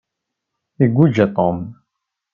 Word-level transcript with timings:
Iguja 0.85 1.27
Tom. 1.35 1.57